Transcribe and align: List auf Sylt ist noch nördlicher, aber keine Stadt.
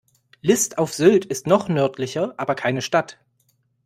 List 0.41 0.79
auf 0.79 0.93
Sylt 0.95 1.25
ist 1.25 1.45
noch 1.45 1.67
nördlicher, 1.69 2.33
aber 2.37 2.55
keine 2.55 2.81
Stadt. 2.81 3.19